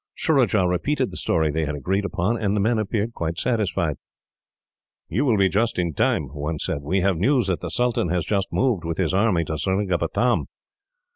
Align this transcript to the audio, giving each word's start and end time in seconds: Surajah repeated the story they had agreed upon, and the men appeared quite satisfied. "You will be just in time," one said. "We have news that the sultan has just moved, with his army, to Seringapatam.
Surajah 0.17 0.65
repeated 0.67 1.11
the 1.11 1.15
story 1.15 1.51
they 1.51 1.65
had 1.67 1.75
agreed 1.75 2.05
upon, 2.05 2.35
and 2.35 2.55
the 2.55 2.59
men 2.59 2.79
appeared 2.79 3.13
quite 3.13 3.37
satisfied. 3.37 3.97
"You 5.09 5.25
will 5.25 5.37
be 5.37 5.47
just 5.47 5.77
in 5.77 5.93
time," 5.93 6.29
one 6.29 6.57
said. 6.57 6.81
"We 6.81 7.01
have 7.01 7.17
news 7.17 7.45
that 7.49 7.61
the 7.61 7.69
sultan 7.69 8.09
has 8.09 8.25
just 8.25 8.47
moved, 8.51 8.83
with 8.83 8.97
his 8.97 9.13
army, 9.13 9.43
to 9.43 9.59
Seringapatam. 9.59 10.47